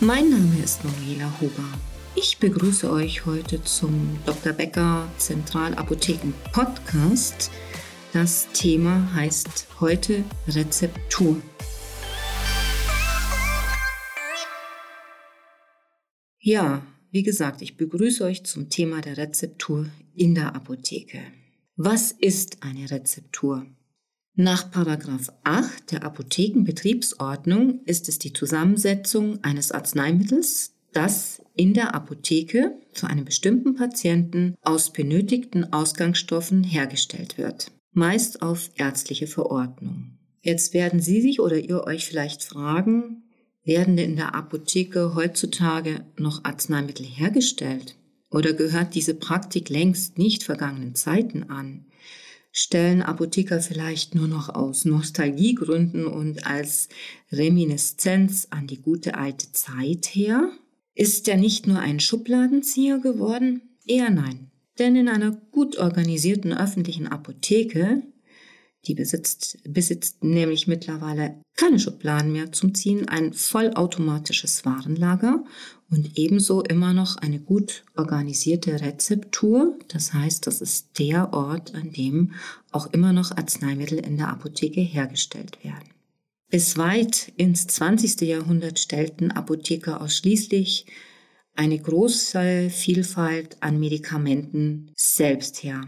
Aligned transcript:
Mein 0.00 0.28
Name 0.28 0.62
ist 0.62 0.84
Manuela 0.84 1.32
Huber. 1.40 1.64
Ich 2.16 2.38
begrüße 2.38 2.90
euch 2.90 3.26
heute 3.26 3.62
zum 3.62 4.18
Dr. 4.26 4.52
Becker 4.52 5.08
Zentralapotheken 5.18 6.34
Podcast. 6.52 7.50
Das 8.12 8.48
Thema 8.52 9.14
heißt 9.14 9.68
heute 9.80 10.24
Rezeptur. 10.48 11.40
Ja, 16.40 16.82
wie 17.12 17.22
gesagt, 17.22 17.62
ich 17.62 17.76
begrüße 17.76 18.24
euch 18.24 18.44
zum 18.44 18.68
Thema 18.70 19.00
der 19.00 19.16
Rezeptur 19.16 19.86
in 20.14 20.34
der 20.34 20.56
Apotheke. 20.56 21.20
Was 21.76 22.10
ist 22.10 22.64
eine 22.64 22.90
Rezeptur? 22.90 23.64
Nach 24.36 24.68
8 24.72 25.92
der 25.92 26.02
Apothekenbetriebsordnung 26.02 27.84
ist 27.84 28.08
es 28.08 28.18
die 28.18 28.32
Zusammensetzung 28.32 29.38
eines 29.44 29.70
Arzneimittels, 29.70 30.74
das 30.92 31.40
in 31.54 31.72
der 31.72 31.94
Apotheke 31.94 32.76
für 32.92 33.06
einen 33.06 33.24
bestimmten 33.24 33.76
Patienten 33.76 34.56
aus 34.60 34.92
benötigten 34.92 35.72
Ausgangsstoffen 35.72 36.64
hergestellt 36.64 37.38
wird, 37.38 37.70
meist 37.92 38.42
auf 38.42 38.70
ärztliche 38.74 39.28
Verordnung. 39.28 40.18
Jetzt 40.42 40.74
werden 40.74 40.98
Sie 40.98 41.20
sich 41.20 41.38
oder 41.38 41.56
ihr 41.56 41.84
euch 41.84 42.04
vielleicht 42.04 42.42
fragen, 42.42 43.22
werden 43.62 43.96
in 43.98 44.16
der 44.16 44.34
Apotheke 44.34 45.14
heutzutage 45.14 46.04
noch 46.18 46.42
Arzneimittel 46.42 47.06
hergestellt? 47.06 47.96
Oder 48.30 48.52
gehört 48.52 48.96
diese 48.96 49.14
Praktik 49.14 49.68
längst 49.68 50.18
nicht 50.18 50.42
vergangenen 50.42 50.96
Zeiten 50.96 51.44
an? 51.44 51.86
Stellen 52.56 53.02
Apotheker 53.02 53.60
vielleicht 53.60 54.14
nur 54.14 54.28
noch 54.28 54.48
aus 54.48 54.84
Nostalgiegründen 54.84 56.06
und 56.06 56.46
als 56.46 56.88
Reminiszenz 57.32 58.46
an 58.50 58.68
die 58.68 58.80
gute 58.80 59.16
alte 59.16 59.50
Zeit 59.50 60.06
her? 60.14 60.52
Ist 60.94 61.26
er 61.26 61.36
nicht 61.36 61.66
nur 61.66 61.80
ein 61.80 61.98
Schubladenzieher 61.98 62.98
geworden? 63.00 63.62
Eher 63.84 64.10
nein. 64.10 64.52
Denn 64.78 64.94
in 64.94 65.08
einer 65.08 65.32
gut 65.50 65.78
organisierten 65.78 66.56
öffentlichen 66.56 67.08
Apotheke 67.08 68.02
die 68.86 68.94
besitzt, 68.94 69.58
besitzt 69.66 70.22
nämlich 70.22 70.66
mittlerweile 70.66 71.40
keine 71.56 71.78
Schubladen 71.78 72.32
mehr 72.32 72.52
zum 72.52 72.74
Ziehen, 72.74 73.08
ein 73.08 73.32
vollautomatisches 73.32 74.64
Warenlager 74.64 75.44
und 75.90 76.18
ebenso 76.18 76.62
immer 76.62 76.92
noch 76.92 77.16
eine 77.16 77.40
gut 77.40 77.84
organisierte 77.96 78.80
Rezeptur. 78.80 79.78
Das 79.88 80.12
heißt, 80.12 80.46
das 80.46 80.60
ist 80.60 80.98
der 80.98 81.32
Ort, 81.32 81.74
an 81.74 81.92
dem 81.92 82.32
auch 82.72 82.92
immer 82.92 83.12
noch 83.12 83.30
Arzneimittel 83.30 83.98
in 83.98 84.16
der 84.16 84.28
Apotheke 84.28 84.80
hergestellt 84.80 85.62
werden. 85.62 85.88
Bis 86.50 86.78
weit 86.78 87.32
ins 87.36 87.66
20. 87.66 88.20
Jahrhundert 88.22 88.78
stellten 88.78 89.30
Apotheker 89.30 90.00
ausschließlich 90.00 90.86
eine 91.54 91.78
große 91.78 92.70
Vielfalt 92.70 93.56
an 93.60 93.78
Medikamenten 93.78 94.90
selbst 94.96 95.62
her. 95.62 95.86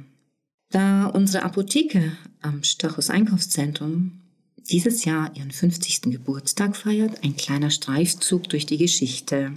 Da 0.70 1.06
unsere 1.06 1.44
Apotheke 1.44 2.12
am 2.40 2.62
Stachus 2.62 3.10
Einkaufszentrum 3.10 4.22
dieses 4.70 5.04
Jahr 5.04 5.30
ihren 5.36 5.50
50. 5.50 6.02
Geburtstag 6.02 6.76
feiert, 6.76 7.22
ein 7.22 7.36
kleiner 7.36 7.70
Streifzug 7.70 8.48
durch 8.48 8.66
die 8.66 8.78
Geschichte. 8.78 9.52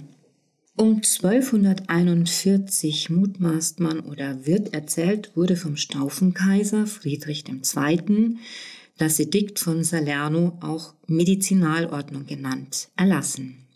Um 0.80 1.02
1241 1.02 3.10
mutmaßt 3.10 3.80
man 3.80 4.00
oder 4.00 4.46
wird 4.46 4.72
erzählt, 4.72 5.36
wurde 5.36 5.56
vom 5.56 5.76
Staufenkaiser 5.76 6.86
Friedrich 6.86 7.44
II. 7.46 8.38
das 8.96 9.20
Edikt 9.20 9.58
von 9.58 9.84
Salerno, 9.84 10.56
auch 10.62 10.94
Medizinalordnung 11.06 12.24
genannt, 12.24 12.88
erlassen. 12.96 13.66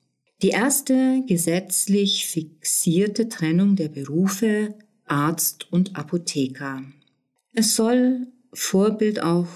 Die 0.41 0.49
erste 0.49 1.23
gesetzlich 1.29 2.25
fixierte 2.25 3.29
Trennung 3.29 3.77
der 3.77 3.89
Berufe 3.89 4.75
Arzt 5.05 5.71
und 5.71 5.97
Apotheker. 5.97 6.85
Es 7.53 7.77
soll 7.77 8.29
Vorbild 8.55 9.23
auch 9.23 9.49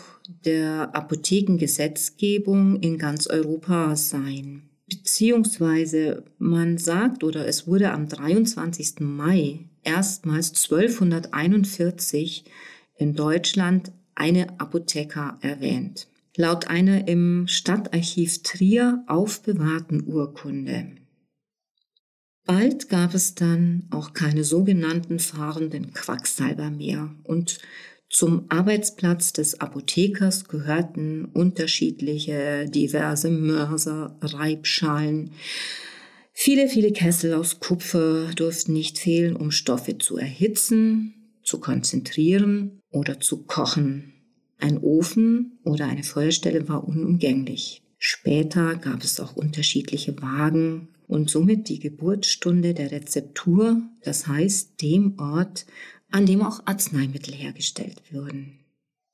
der 0.44 0.94
Apothekengesetzgebung 0.94 2.78
in 2.80 2.98
ganz 2.98 3.26
Europa 3.26 3.96
sein. 3.96 4.67
Beziehungsweise 4.88 6.24
man 6.38 6.78
sagt 6.78 7.22
oder 7.22 7.46
es 7.46 7.66
wurde 7.66 7.92
am 7.92 8.08
23. 8.08 9.00
Mai 9.00 9.66
erstmals 9.82 10.50
1241 10.64 12.44
in 12.96 13.14
Deutschland 13.14 13.92
eine 14.14 14.58
Apotheker 14.58 15.38
erwähnt. 15.40 16.08
Laut 16.36 16.68
einer 16.68 17.08
im 17.08 17.46
Stadtarchiv 17.48 18.42
Trier 18.42 19.04
aufbewahrten 19.06 20.06
Urkunde. 20.06 20.92
Bald 22.44 22.88
gab 22.88 23.12
es 23.12 23.34
dann 23.34 23.88
auch 23.90 24.14
keine 24.14 24.42
sogenannten 24.42 25.18
fahrenden 25.18 25.92
Quacksalber 25.92 26.70
mehr 26.70 27.14
und 27.24 27.58
zum 28.10 28.46
Arbeitsplatz 28.48 29.32
des 29.32 29.60
Apothekers 29.60 30.48
gehörten 30.48 31.26
unterschiedliche 31.26 32.66
diverse 32.68 33.30
Mörser, 33.30 34.16
Reibschalen. 34.22 35.32
Viele, 36.32 36.68
viele 36.68 36.92
Kessel 36.92 37.34
aus 37.34 37.60
Kupfer 37.60 38.30
durften 38.34 38.72
nicht 38.72 38.98
fehlen, 38.98 39.36
um 39.36 39.50
Stoffe 39.50 39.98
zu 39.98 40.16
erhitzen, 40.16 41.14
zu 41.42 41.60
konzentrieren 41.60 42.80
oder 42.90 43.20
zu 43.20 43.44
kochen. 43.44 44.14
Ein 44.58 44.78
Ofen 44.78 45.58
oder 45.64 45.86
eine 45.86 46.02
Feuerstelle 46.02 46.68
war 46.68 46.86
unumgänglich. 46.88 47.82
Später 47.98 48.76
gab 48.76 49.02
es 49.02 49.20
auch 49.20 49.36
unterschiedliche 49.36 50.20
Wagen 50.22 50.88
und 51.08 51.30
somit 51.30 51.68
die 51.68 51.80
Geburtsstunde 51.80 52.74
der 52.74 52.92
Rezeptur, 52.92 53.82
das 54.02 54.26
heißt 54.26 54.80
dem 54.80 55.18
Ort, 55.18 55.66
an 56.10 56.26
dem 56.26 56.42
auch 56.42 56.62
Arzneimittel 56.66 57.34
hergestellt 57.34 58.02
wurden. 58.10 58.58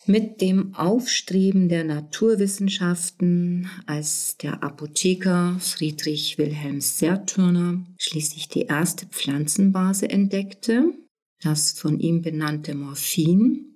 Mit 0.07 0.43
dem 0.43 0.75
Aufstreben 0.75 1.71
der 1.71 1.83
Naturwissenschaften, 1.83 3.71
als 3.87 4.37
der 4.37 4.63
Apotheker 4.63 5.57
Friedrich 5.61 6.37
Wilhelm 6.37 6.83
Serturner 6.83 7.87
schließlich 7.99 8.49
die 8.49 8.63
erste 8.63 9.07
Pflanzenbase 9.07 10.11
entdeckte, 10.11 10.93
das 11.43 11.73
von 11.73 12.01
ihm 12.01 12.21
benannte 12.21 12.75
Morphin, 12.75 13.75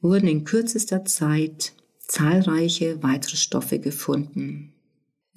wurden 0.00 0.28
in 0.28 0.44
kürzester 0.44 1.04
Zeit 1.04 1.74
zahlreiche 2.00 3.02
weitere 3.02 3.36
Stoffe 3.36 3.78
gefunden, 3.78 4.72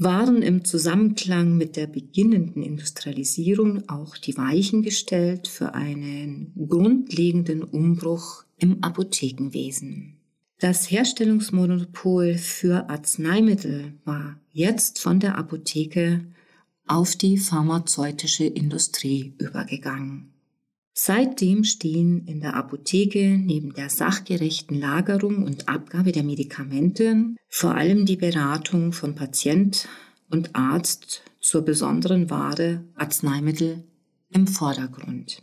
waren 0.03 0.41
im 0.41 0.66
Zusammenklang 0.66 1.56
mit 1.57 1.75
der 1.75 1.85
beginnenden 1.85 2.63
Industrialisierung 2.63 3.88
auch 3.88 4.17
die 4.17 4.35
Weichen 4.35 4.81
gestellt 4.81 5.47
für 5.47 5.75
einen 5.75 6.53
grundlegenden 6.67 7.63
Umbruch 7.63 8.44
im 8.57 8.84
Apothekenwesen. 8.84 10.17
Das 10.59 10.89
Herstellungsmonopol 10.89 12.35
für 12.35 12.89
Arzneimittel 12.89 13.94
war 14.03 14.39
jetzt 14.51 15.00
von 15.00 15.19
der 15.19 15.38
Apotheke 15.38 16.25
auf 16.88 17.16
die 17.16 17.38
pharmazeutische 17.38 18.45
Industrie 18.45 19.33
übergegangen. 19.38 20.31
Seitdem 20.94 21.63
stehen 21.63 22.28
in 22.28 22.41
der 22.41 22.56
Apotheke 22.56 23.38
neben 23.38 23.74
der 23.74 23.90
sachgerechten 23.90 24.78
Lagerung 24.78 25.44
und 25.44 25.69
Abgabe 25.69 26.12
der 26.12 26.24
Medikamente 26.24 27.16
vor 27.47 27.75
allem 27.75 28.06
die 28.06 28.18
Beratung 28.18 28.91
von 28.91 29.16
Patient 29.16 29.88
und 30.30 30.56
Arzt 30.56 31.24
zur 31.40 31.63
besonderen 31.63 32.30
Ware 32.30 32.84
Arzneimittel 32.96 33.83
im 34.30 34.48
Vordergrund. 34.48 35.42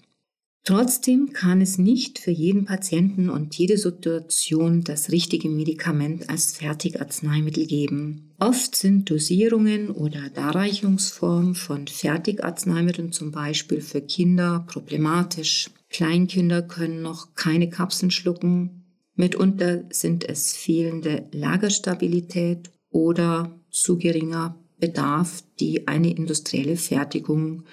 Trotzdem 0.68 1.32
kann 1.32 1.62
es 1.62 1.78
nicht 1.78 2.18
für 2.18 2.30
jeden 2.30 2.66
Patienten 2.66 3.30
und 3.30 3.54
jede 3.54 3.78
Situation 3.78 4.84
das 4.84 5.10
richtige 5.10 5.48
Medikament 5.48 6.28
als 6.28 6.52
Fertigarzneimittel 6.52 7.64
geben. 7.64 8.34
Oft 8.38 8.76
sind 8.76 9.08
Dosierungen 9.08 9.88
oder 9.88 10.28
Darreichungsformen 10.28 11.54
von 11.54 11.86
Fertigarzneimitteln 11.86 13.12
zum 13.12 13.32
Beispiel 13.32 13.80
für 13.80 14.02
Kinder 14.02 14.66
problematisch. 14.68 15.70
Kleinkinder 15.88 16.60
können 16.60 17.00
noch 17.00 17.34
keine 17.34 17.70
Kapseln 17.70 18.10
schlucken. 18.10 18.84
Mitunter 19.14 19.84
sind 19.88 20.28
es 20.28 20.52
fehlende 20.52 21.30
Lagerstabilität 21.32 22.70
oder 22.90 23.58
zu 23.70 23.96
geringer 23.96 24.54
Bedarf, 24.78 25.42
die 25.60 25.88
eine 25.88 26.10
industrielle 26.10 26.76
Fertigung 26.76 27.64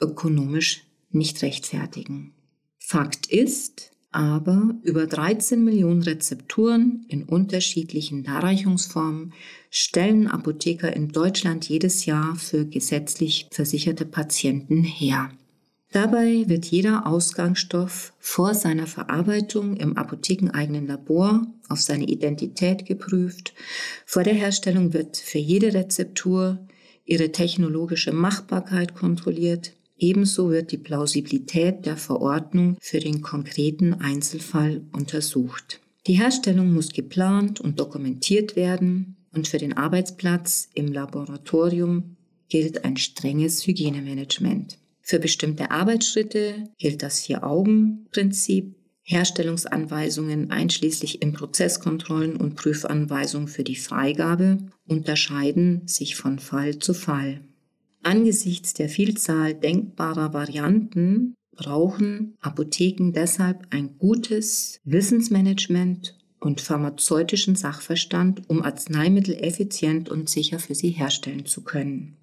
ökonomisch 0.00 0.84
nicht 1.10 1.42
rechtfertigen. 1.42 2.35
Fakt 2.88 3.26
ist 3.26 3.90
aber, 4.12 4.76
über 4.84 5.08
13 5.08 5.64
Millionen 5.64 6.02
Rezepturen 6.04 7.04
in 7.08 7.24
unterschiedlichen 7.24 8.22
Darreichungsformen 8.22 9.32
stellen 9.70 10.28
Apotheker 10.28 10.94
in 10.94 11.08
Deutschland 11.08 11.68
jedes 11.68 12.06
Jahr 12.06 12.36
für 12.36 12.64
gesetzlich 12.64 13.48
versicherte 13.50 14.06
Patienten 14.06 14.84
her. 14.84 15.30
Dabei 15.90 16.44
wird 16.46 16.66
jeder 16.66 17.08
Ausgangsstoff 17.08 18.12
vor 18.20 18.54
seiner 18.54 18.86
Verarbeitung 18.86 19.76
im 19.78 19.96
apothekeneigenen 19.96 20.86
Labor 20.86 21.44
auf 21.68 21.80
seine 21.80 22.04
Identität 22.04 22.86
geprüft. 22.86 23.52
Vor 24.04 24.22
der 24.22 24.34
Herstellung 24.34 24.92
wird 24.92 25.16
für 25.16 25.38
jede 25.38 25.74
Rezeptur 25.74 26.64
ihre 27.04 27.32
technologische 27.32 28.12
Machbarkeit 28.12 28.94
kontrolliert. 28.94 29.72
Ebenso 29.98 30.50
wird 30.50 30.72
die 30.72 30.78
Plausibilität 30.78 31.86
der 31.86 31.96
Verordnung 31.96 32.76
für 32.80 33.00
den 33.00 33.22
konkreten 33.22 33.94
Einzelfall 33.94 34.82
untersucht. 34.92 35.80
Die 36.06 36.14
Herstellung 36.14 36.72
muss 36.72 36.90
geplant 36.90 37.60
und 37.60 37.80
dokumentiert 37.80 38.56
werden 38.56 39.16
und 39.32 39.48
für 39.48 39.58
den 39.58 39.76
Arbeitsplatz 39.76 40.68
im 40.74 40.92
Laboratorium 40.92 42.16
gilt 42.48 42.84
ein 42.84 42.96
strenges 42.96 43.66
Hygienemanagement. 43.66 44.78
Für 45.00 45.18
bestimmte 45.18 45.70
Arbeitsschritte 45.70 46.64
gilt 46.78 47.02
das 47.02 47.20
Vier-Augen-Prinzip. 47.20 48.74
Herstellungsanweisungen 49.02 50.50
einschließlich 50.50 51.22
in 51.22 51.32
Prozesskontrollen 51.32 52.36
und 52.36 52.56
Prüfanweisungen 52.56 53.46
für 53.46 53.62
die 53.62 53.76
Freigabe 53.76 54.58
unterscheiden 54.88 55.86
sich 55.86 56.16
von 56.16 56.40
Fall 56.40 56.80
zu 56.80 56.92
Fall. 56.92 57.40
Angesichts 58.06 58.72
der 58.72 58.88
Vielzahl 58.88 59.52
denkbarer 59.52 60.32
Varianten 60.32 61.34
brauchen 61.56 62.36
Apotheken 62.40 63.10
deshalb 63.12 63.66
ein 63.70 63.98
gutes 63.98 64.78
Wissensmanagement 64.84 66.16
und 66.38 66.60
pharmazeutischen 66.60 67.56
Sachverstand, 67.56 68.48
um 68.48 68.62
Arzneimittel 68.62 69.34
effizient 69.34 70.08
und 70.08 70.28
sicher 70.28 70.60
für 70.60 70.76
sie 70.76 70.90
herstellen 70.90 71.46
zu 71.46 71.64
können. 71.64 72.16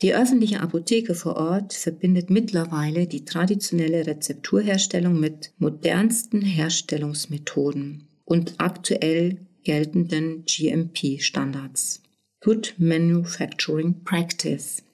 Die 0.00 0.14
öffentliche 0.14 0.62
Apotheke 0.62 1.14
vor 1.14 1.36
Ort 1.36 1.74
verbindet 1.74 2.30
mittlerweile 2.30 3.06
die 3.06 3.26
traditionelle 3.26 4.06
Rezepturherstellung 4.06 5.20
mit 5.20 5.52
modernsten 5.58 6.40
Herstellungsmethoden 6.40 8.08
und 8.24 8.54
aktuell 8.56 9.36
geltenden 9.62 10.46
GMP-Standards. 10.46 12.02
Good 12.40 12.76
Manufacturing 12.78 14.04
Practice. 14.04 14.84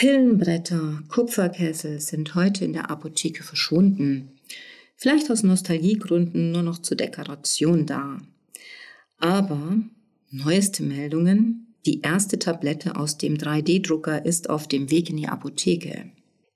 Pillenbretter, 0.00 1.02
Kupferkessel 1.08 2.00
sind 2.00 2.34
heute 2.34 2.64
in 2.64 2.72
der 2.72 2.90
Apotheke 2.90 3.42
verschwunden. 3.42 4.30
Vielleicht 4.96 5.30
aus 5.30 5.42
Nostalgiegründen 5.42 6.52
nur 6.52 6.62
noch 6.62 6.78
zur 6.78 6.96
Dekoration 6.96 7.84
da. 7.84 8.16
Aber 9.18 9.76
neueste 10.30 10.84
Meldungen 10.84 11.74
die 11.84 12.00
erste 12.00 12.38
Tablette 12.38 12.96
aus 12.96 13.18
dem 13.18 13.36
3D-Drucker 13.36 14.24
ist 14.24 14.48
auf 14.48 14.66
dem 14.66 14.90
Weg 14.90 15.10
in 15.10 15.18
die 15.18 15.28
Apotheke. 15.28 16.06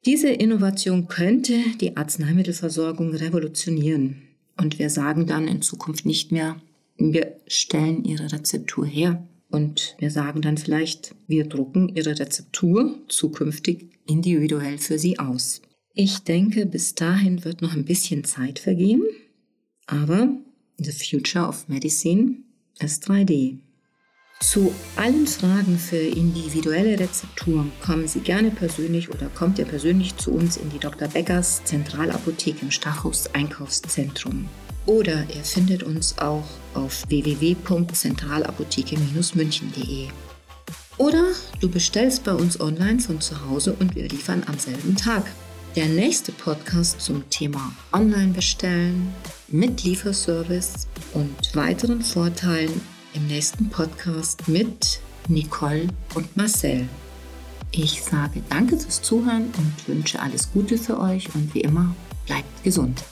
Diese 0.06 0.30
Innovation 0.30 1.08
könnte 1.08 1.58
die 1.82 1.98
Arzneimittelversorgung 1.98 3.12
revolutionieren. 3.14 4.22
Und 4.56 4.78
wir 4.78 4.88
sagen 4.88 5.26
dann 5.26 5.48
in 5.48 5.60
Zukunft 5.60 6.06
nicht 6.06 6.32
mehr, 6.32 6.56
wir 6.96 7.36
stellen 7.46 8.04
Ihre 8.04 8.32
Rezeptur 8.32 8.86
her. 8.86 9.22
Und 9.54 9.94
wir 9.98 10.10
sagen 10.10 10.42
dann 10.42 10.58
vielleicht, 10.58 11.14
wir 11.28 11.44
drucken 11.44 11.88
Ihre 11.88 12.18
Rezeptur 12.18 12.98
zukünftig 13.06 13.86
individuell 14.04 14.78
für 14.78 14.98
Sie 14.98 15.20
aus. 15.20 15.62
Ich 15.92 16.18
denke, 16.24 16.66
bis 16.66 16.96
dahin 16.96 17.44
wird 17.44 17.62
noch 17.62 17.72
ein 17.72 17.84
bisschen 17.84 18.24
Zeit 18.24 18.58
vergehen. 18.58 19.04
Aber 19.86 20.28
the 20.78 20.90
future 20.90 21.46
of 21.46 21.68
medicine 21.68 22.38
ist 22.80 23.08
3D. 23.08 23.58
Zu 24.40 24.74
allen 24.96 25.28
Fragen 25.28 25.78
für 25.78 25.98
individuelle 25.98 26.98
Rezepturen 26.98 27.70
kommen 27.80 28.08
Sie 28.08 28.20
gerne 28.20 28.50
persönlich 28.50 29.08
oder 29.08 29.28
kommt 29.28 29.60
ihr 29.60 29.66
persönlich 29.66 30.16
zu 30.16 30.32
uns 30.32 30.56
in 30.56 30.68
die 30.70 30.80
Dr. 30.80 31.06
Beckers 31.06 31.62
Zentralapotheke 31.62 32.62
im 32.62 32.72
Stachus 32.72 33.32
Einkaufszentrum. 33.32 34.48
Oder 34.86 35.26
ihr 35.34 35.44
findet 35.44 35.82
uns 35.82 36.18
auch 36.18 36.44
auf 36.74 37.02
www.zentralapotheke-münchen.de. 37.08 40.08
Oder 40.98 41.24
du 41.60 41.68
bestellst 41.68 42.24
bei 42.24 42.32
uns 42.32 42.60
online 42.60 42.98
von 43.00 43.20
zu 43.20 43.48
Hause 43.48 43.76
und 43.80 43.94
wir 43.94 44.08
liefern 44.08 44.42
am 44.46 44.58
selben 44.58 44.96
Tag. 44.96 45.30
Der 45.74 45.86
nächste 45.86 46.30
Podcast 46.30 47.00
zum 47.00 47.28
Thema 47.30 47.72
Online-Bestellen 47.92 49.12
mit 49.48 49.82
Lieferservice 49.82 50.86
und 51.14 51.56
weiteren 51.56 52.02
Vorteilen 52.02 52.80
im 53.14 53.26
nächsten 53.26 53.70
Podcast 53.70 54.46
mit 54.46 55.00
Nicole 55.28 55.88
und 56.14 56.36
Marcel. 56.36 56.88
Ich 57.72 58.04
sage 58.04 58.40
danke 58.50 58.76
fürs 58.76 59.02
Zuhören 59.02 59.50
und 59.56 59.88
wünsche 59.88 60.20
alles 60.20 60.52
Gute 60.52 60.78
für 60.78 61.00
euch 61.00 61.34
und 61.34 61.52
wie 61.54 61.62
immer 61.62 61.92
bleibt 62.26 62.62
gesund. 62.62 63.02